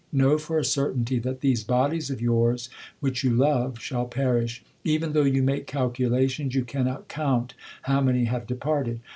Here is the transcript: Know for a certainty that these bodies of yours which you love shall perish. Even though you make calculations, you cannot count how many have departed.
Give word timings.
Know 0.11 0.39
for 0.39 0.57
a 0.57 0.65
certainty 0.65 1.19
that 1.19 1.41
these 1.41 1.63
bodies 1.63 2.09
of 2.09 2.19
yours 2.21 2.71
which 3.01 3.23
you 3.23 3.35
love 3.35 3.79
shall 3.79 4.07
perish. 4.07 4.63
Even 4.83 5.13
though 5.13 5.21
you 5.25 5.43
make 5.43 5.67
calculations, 5.67 6.55
you 6.55 6.65
cannot 6.65 7.07
count 7.07 7.53
how 7.83 8.01
many 8.01 8.23
have 8.25 8.47
departed. 8.47 8.99